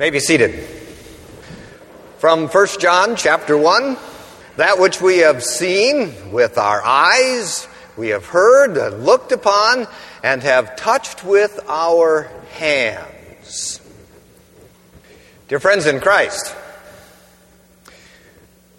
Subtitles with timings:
[0.00, 0.66] may be seated.
[2.16, 3.98] From 1 John chapter 1,
[4.56, 9.86] that which we have seen with our eyes, we have heard, and looked upon,
[10.24, 13.78] and have touched with our hands.
[15.48, 16.56] Dear friends in Christ,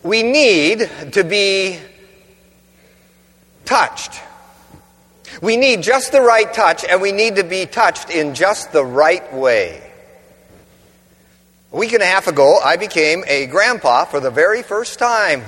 [0.01, 1.77] we need to be
[3.63, 4.19] touched.
[5.39, 8.83] We need just the right touch, and we need to be touched in just the
[8.83, 9.90] right way.
[11.73, 15.41] A week and a half ago, I became a grandpa for the very first time.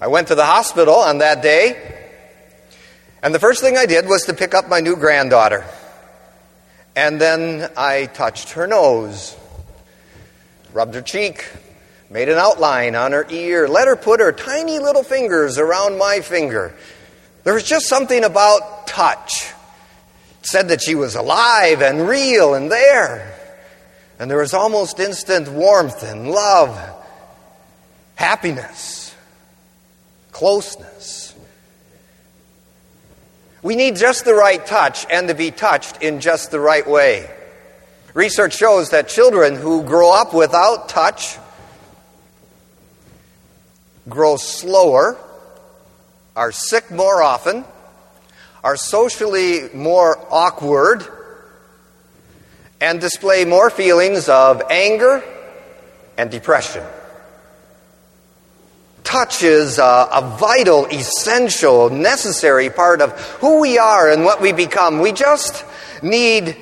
[0.00, 1.80] I went to the hospital on that day,
[3.22, 5.64] and the first thing I did was to pick up my new granddaughter.
[6.96, 9.36] And then I touched her nose,
[10.72, 11.48] rubbed her cheek,
[12.10, 16.22] made an outline on her ear, let her put her tiny little fingers around my
[16.22, 16.74] finger.
[17.44, 19.52] There was just something about touch.
[20.40, 23.33] It said that she was alive and real and there.
[24.24, 26.80] And there was almost instant warmth and love,
[28.14, 29.14] happiness,
[30.32, 31.34] closeness.
[33.60, 37.30] We need just the right touch and to be touched in just the right way.
[38.14, 41.36] Research shows that children who grow up without touch
[44.08, 45.18] grow slower,
[46.34, 47.62] are sick more often,
[48.64, 51.06] are socially more awkward,
[52.84, 55.24] and display more feelings of anger
[56.18, 56.84] and depression.
[59.04, 64.52] Touch is a, a, vital, essential, necessary part of who we are and what we
[64.52, 65.00] become.
[65.00, 65.64] We just
[66.02, 66.58] need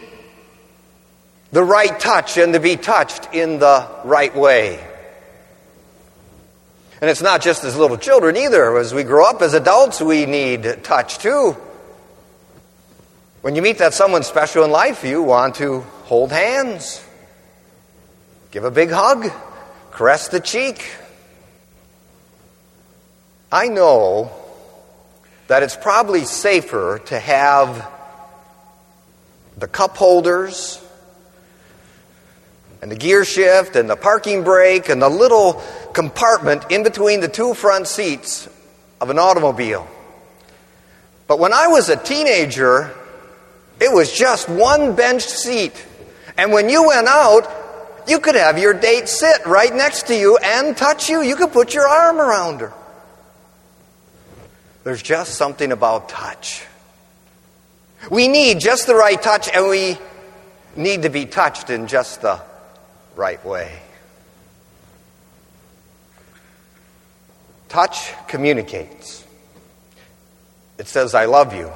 [1.50, 4.78] the right touch and to be touched in the right way.
[7.00, 8.78] And it's not just as little children either.
[8.78, 11.56] As we grow up as adults, we need touch too.
[13.40, 17.04] When you meet that someone special in life, you want to hold hands,
[18.50, 19.30] give a big hug,
[19.90, 20.94] caress the cheek.
[23.50, 24.30] I know
[25.48, 27.88] that it's probably safer to have
[29.58, 30.82] the cup holders
[32.80, 35.62] and the gear shift and the parking brake and the little
[35.92, 38.48] compartment in between the two front seats
[39.00, 39.86] of an automobile.
[41.28, 42.94] But when I was a teenager,
[43.80, 45.74] it was just one bench seat.
[46.36, 47.50] And when you went out,
[48.06, 51.22] you could have your date sit right next to you and touch you.
[51.22, 52.72] You could put your arm around her.
[54.84, 56.66] There's just something about touch.
[58.10, 59.96] We need just the right touch, and we
[60.74, 62.40] need to be touched in just the
[63.14, 63.78] right way.
[67.68, 69.24] Touch communicates.
[70.78, 71.70] It says, I love you.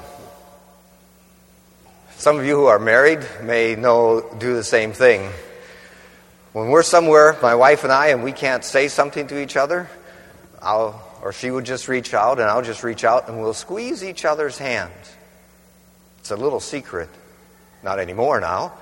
[2.26, 5.31] Some of you who are married may know do the same thing.
[6.53, 9.88] When we're somewhere, my wife and I, and we can't say something to each other,
[10.60, 14.03] I'll, or she would just reach out, and I'll just reach out, and we'll squeeze
[14.03, 14.91] each other's hands.
[16.19, 17.10] It's a little secret.
[17.84, 18.72] Not anymore now.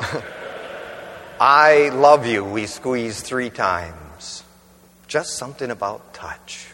[1.38, 4.42] I love you, we squeeze three times.
[5.06, 6.68] Just something about touch.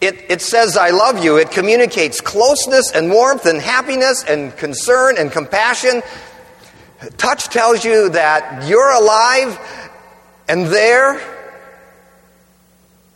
[0.00, 1.36] It, it says, I love you.
[1.36, 6.02] It communicates closeness and warmth and happiness and concern and compassion.
[7.18, 9.58] Touch tells you that you're alive
[10.48, 11.20] and there,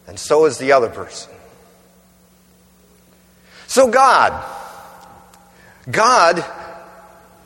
[0.07, 1.33] and so is the other person.
[3.67, 4.45] So, God,
[5.91, 6.45] God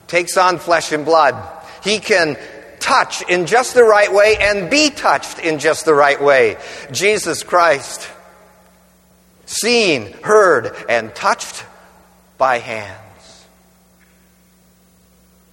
[0.08, 1.36] takes on flesh and blood.
[1.84, 2.36] He can
[2.80, 6.56] touch in just the right way and be touched in just the right way.
[6.90, 8.08] Jesus Christ
[9.48, 11.64] seen, heard, and touched
[12.36, 13.46] by hands.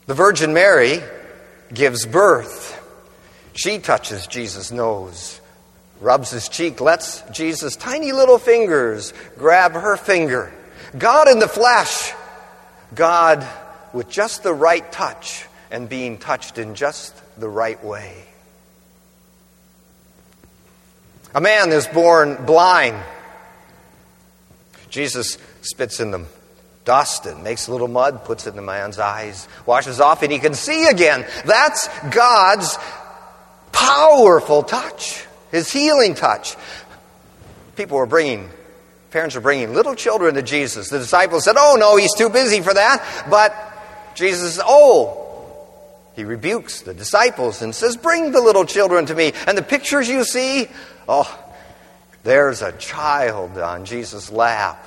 [0.06, 1.02] The Virgin Mary
[1.74, 2.74] gives birth.
[3.54, 5.40] She touches Jesus' nose,
[6.02, 10.54] rubs his cheek, lets Jesus' tiny little fingers grab her finger.
[10.98, 12.14] God in the flesh,
[12.94, 13.48] God
[13.94, 18.14] with just the right touch and being touched in just the right way.
[21.34, 23.02] A man is born blind.
[24.96, 26.26] Jesus spits in the
[26.86, 30.32] dust and makes a little mud, puts it in the man's eyes, washes off, and
[30.32, 31.26] he can see again.
[31.44, 32.78] That's God's
[33.74, 36.56] powerful touch, his healing touch.
[37.76, 38.50] People were bringing,
[39.12, 40.88] parents were bringing little children to Jesus.
[40.88, 43.26] The disciples said, Oh, no, he's too busy for that.
[43.30, 43.54] But
[44.16, 45.28] Jesus, oh,
[46.14, 49.34] he rebukes the disciples and says, Bring the little children to me.
[49.46, 50.70] And the pictures you see,
[51.10, 51.45] oh,
[52.26, 54.84] there's a child on Jesus' lap,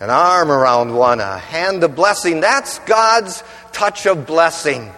[0.00, 2.40] an arm around one, a hand of blessing.
[2.40, 4.90] That's God's touch of blessing.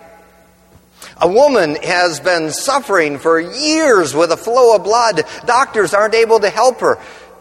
[1.21, 5.23] A woman has been suffering for years with a flow of blood.
[5.47, 6.97] Doctors aren't able to help her.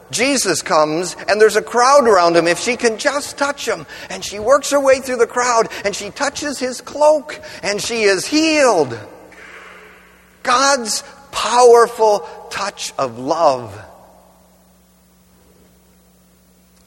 [0.09, 3.85] Jesus comes and there's a crowd around him if she can just touch him.
[4.09, 8.01] And she works her way through the crowd and she touches his cloak and she
[8.01, 8.97] is healed.
[10.41, 13.79] God's powerful touch of love.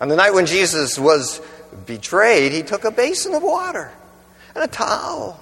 [0.00, 1.41] On the night when Jesus was
[1.87, 3.93] betrayed, he took a basin of water
[4.55, 5.38] and a towel.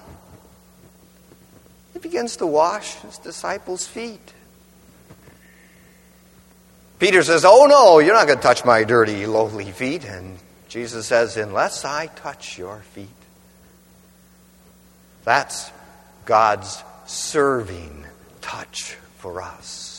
[1.93, 4.33] He begins to wash his disciples' feet.
[6.99, 10.03] Peter says, Oh no, you're not going to touch my dirty, lowly feet.
[10.03, 13.07] And Jesus says, Unless I touch your feet.
[15.23, 15.71] That's
[16.25, 18.05] God's serving
[18.41, 19.98] touch for us.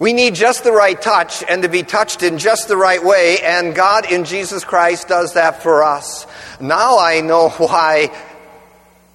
[0.00, 3.38] We need just the right touch and to be touched in just the right way,
[3.40, 6.26] and God in Jesus Christ does that for us.
[6.58, 8.10] Now I know why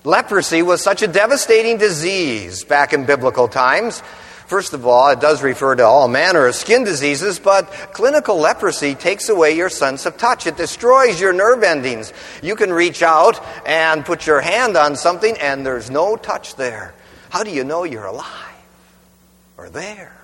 [0.03, 4.03] leprosy was such a devastating disease back in biblical times.
[4.45, 8.93] First of all, it does refer to all manner of skin diseases, but clinical leprosy
[8.93, 10.45] takes away your sense of touch.
[10.45, 12.13] It destroys your nerve endings.
[12.43, 16.93] You can reach out and put your hand on something, and there's no touch there.
[17.31, 18.53] How do you know you're alive
[19.57, 20.14] or there?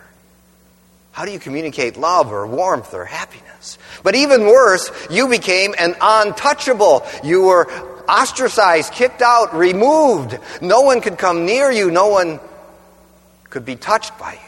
[1.12, 3.78] How do you communicate love or warmth or happiness?
[4.02, 7.06] But even worse, you became an untouchable.
[7.24, 7.70] You were
[8.08, 10.40] ostracized, kicked out, removed.
[10.62, 11.92] No one could come near you.
[11.92, 12.40] No one
[13.50, 14.40] could be touched by you.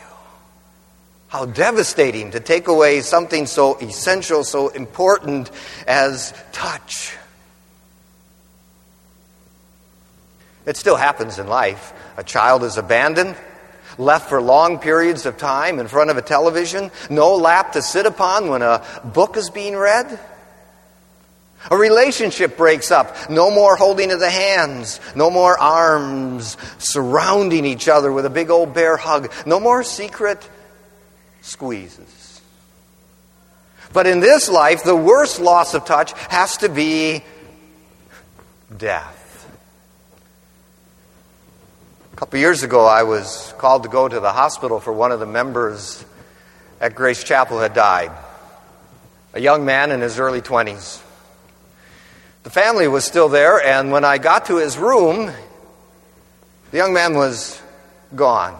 [1.27, 5.51] How devastating to take away something so essential, so important
[5.85, 7.17] as touch.
[10.65, 11.91] It still happens in life.
[12.15, 13.35] A child is abandoned,
[13.97, 18.05] left for long periods of time in front of a television, no lap to sit
[18.05, 20.19] upon when a book is being read.
[21.71, 23.29] A relationship breaks up.
[23.29, 24.99] No more holding of the hands.
[25.15, 29.31] No more arms surrounding each other with a big old bear hug.
[29.45, 30.49] No more secret
[31.41, 32.41] squeezes.
[33.93, 37.23] But in this life, the worst loss of touch has to be
[38.75, 39.19] death.
[42.11, 45.19] A couple years ago, I was called to go to the hospital for one of
[45.19, 46.05] the members
[46.79, 48.13] at Grace Chapel had died.
[49.33, 51.01] A young man in his early 20s.
[52.43, 55.33] The family was still there, and when I got to his room,
[56.71, 57.61] the young man was
[58.15, 58.57] gone.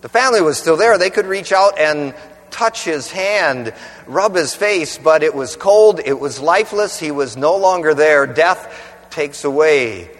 [0.00, 0.98] The family was still there.
[0.98, 2.12] They could reach out and
[2.50, 3.72] touch his hand,
[4.08, 8.26] rub his face, but it was cold, it was lifeless, he was no longer there.
[8.26, 10.10] Death takes away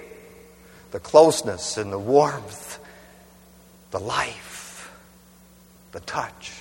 [0.92, 2.78] the closeness and the warmth,
[3.90, 4.92] the life,
[5.90, 6.52] the touch.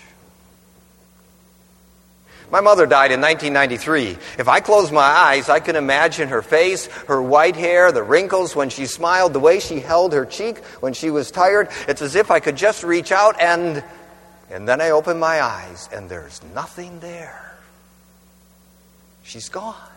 [2.49, 4.17] My mother died in 1993.
[4.37, 8.55] If I close my eyes, I can imagine her face, her white hair, the wrinkles
[8.55, 11.69] when she smiled, the way she held her cheek when she was tired.
[11.87, 13.83] It's as if I could just reach out and
[14.49, 17.55] and then I open my eyes and there's nothing there.
[19.23, 19.90] She's gone.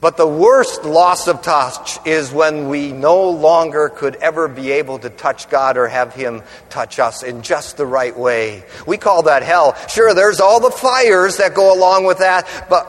[0.00, 5.00] But the worst loss of touch is when we no longer could ever be able
[5.00, 8.62] to touch God or have Him touch us in just the right way.
[8.86, 9.74] We call that hell.
[9.88, 12.88] Sure, there's all the fires that go along with that, but,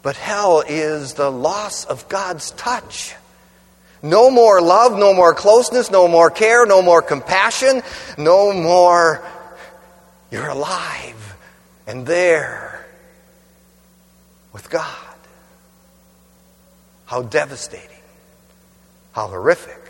[0.00, 3.14] but hell is the loss of God's touch.
[4.02, 7.82] No more love, no more closeness, no more care, no more compassion,
[8.16, 9.22] no more
[10.30, 11.36] you're alive
[11.86, 12.86] and there
[14.52, 15.03] with God.
[17.14, 18.02] How devastating.
[19.12, 19.80] How horrific.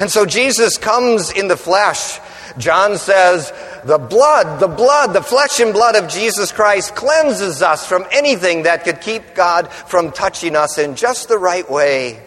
[0.00, 2.18] And so Jesus comes in the flesh.
[2.58, 3.52] John says,
[3.84, 8.64] the blood, the blood, the flesh and blood of Jesus Christ cleanses us from anything
[8.64, 12.20] that could keep God from touching us in just the right way.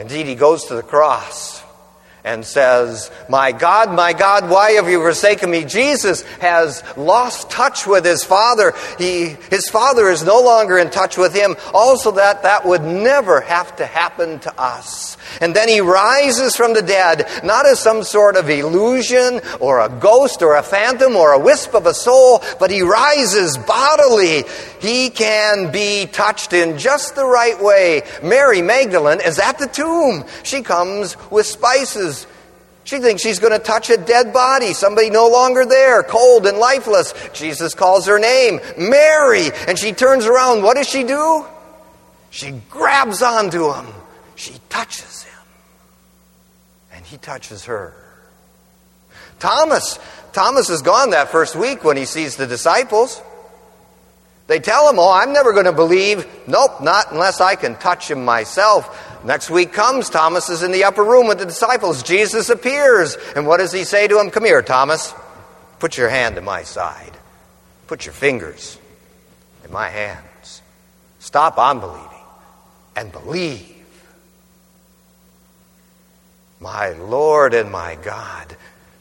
[0.00, 1.62] Indeed, he goes to the cross
[2.26, 5.64] and says, My God, my God, why have you forsaken me?
[5.64, 8.74] Jesus has lost touch with his Father.
[8.98, 11.54] He, his Father is no longer in touch with him.
[11.72, 15.15] Also, that that would never have to happen to us.
[15.40, 19.88] And then he rises from the dead, not as some sort of illusion or a
[19.88, 24.44] ghost or a phantom or a wisp of a soul, but he rises bodily.
[24.80, 28.02] He can be touched in just the right way.
[28.22, 30.24] Mary Magdalene is at the tomb.
[30.42, 32.26] She comes with spices
[32.86, 36.58] she thinks she's going to touch a dead body, somebody no longer there, cold and
[36.58, 37.12] lifeless.
[37.34, 40.62] Jesus calls her name, Mary, and she turns around.
[40.62, 41.44] What does she do?
[42.30, 43.86] She grabs onto him.
[44.36, 45.25] She touches
[47.06, 47.94] he touches her.
[49.38, 49.98] Thomas,
[50.32, 53.20] Thomas is gone that first week when he sees the disciples.
[54.46, 56.26] They tell him, Oh, I'm never going to believe.
[56.46, 59.24] Nope, not unless I can touch him myself.
[59.24, 62.02] Next week comes, Thomas is in the upper room with the disciples.
[62.02, 63.16] Jesus appears.
[63.34, 64.30] And what does he say to him?
[64.30, 65.12] Come here, Thomas.
[65.78, 67.12] Put your hand to my side.
[67.86, 68.78] Put your fingers
[69.64, 70.62] in my hands.
[71.18, 72.06] Stop unbelieving
[72.94, 73.75] and believe.
[76.60, 78.56] My Lord and my God,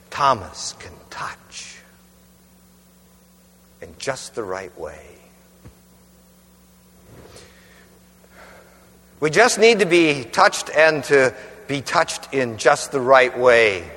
[0.09, 1.77] Thomas can touch
[3.81, 5.05] in just the right way.
[9.19, 11.33] We just need to be touched and to
[11.67, 13.89] be touched in just the right way.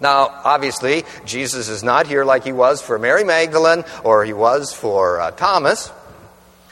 [0.00, 4.72] Now, obviously, Jesus is not here like he was for Mary Magdalene or he was
[4.72, 5.90] for uh, Thomas.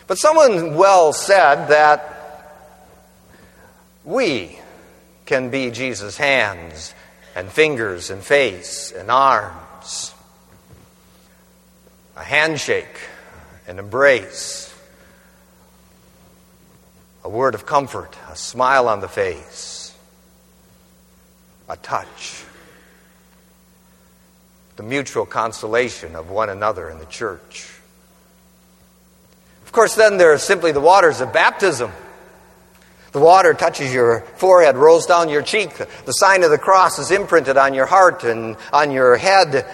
[0.06, 2.10] But someone well said that
[4.04, 4.58] we
[5.26, 6.94] can be Jesus' hands
[7.34, 10.14] and fingers and face and arms.
[12.16, 13.00] A handshake,
[13.66, 14.72] an embrace,
[17.24, 19.94] a word of comfort, a smile on the face,
[21.68, 22.44] a touch,
[24.76, 27.70] the mutual consolation of one another in the church.
[29.64, 31.90] Of course, then there are simply the waters of baptism.
[33.14, 35.72] The water touches your forehead, rolls down your cheek.
[35.76, 39.64] The sign of the cross is imprinted on your heart and on your head.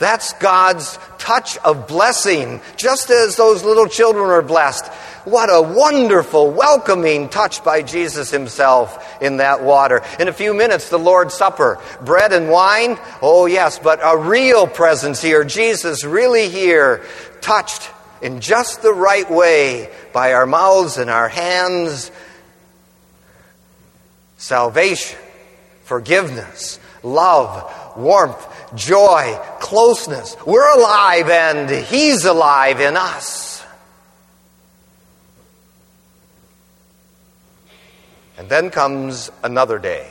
[0.00, 4.84] That's God's touch of blessing, just as those little children are blessed.
[5.26, 10.02] What a wonderful, welcoming touch by Jesus himself in that water.
[10.18, 11.78] In a few minutes, the Lord's Supper.
[12.04, 12.98] Bread and wine?
[13.22, 15.44] Oh, yes, but a real presence here.
[15.44, 17.06] Jesus really here,
[17.40, 22.10] touched in just the right way by our mouths and our hands.
[24.36, 25.18] Salvation,
[25.84, 30.36] forgiveness, love, warmth, joy, closeness.
[30.46, 33.64] We're alive and He's alive in us.
[38.38, 40.06] And then comes another day.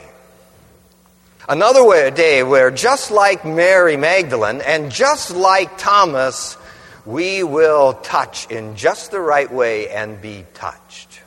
[1.48, 6.58] Another way, day where, just like Mary Magdalene and just like Thomas,
[7.05, 11.22] we will touch in just the right way and be touched.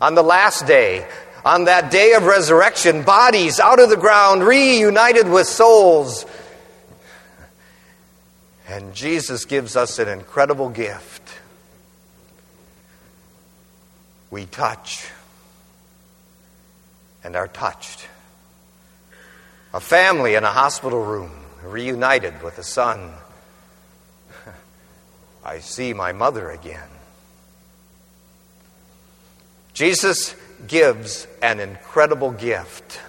[0.00, 1.06] On the last day,
[1.44, 6.24] on that day of resurrection, bodies out of the ground, reunited with souls.
[8.66, 11.22] And Jesus gives us an incredible gift.
[14.30, 15.06] We touch
[17.22, 18.08] and are touched.
[19.74, 21.30] A family in a hospital room,
[21.62, 23.12] reunited with a son.
[25.44, 26.88] I see my mother again.
[29.74, 30.34] Jesus
[30.66, 33.00] gives an incredible gift.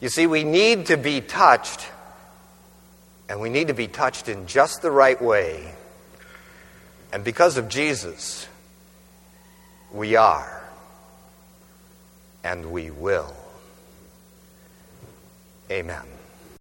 [0.00, 1.86] You see, we need to be touched,
[3.28, 5.74] and we need to be touched in just the right way.
[7.12, 8.48] And because of Jesus,
[9.92, 10.62] we are,
[12.42, 13.34] and we will.
[15.70, 16.11] Amen.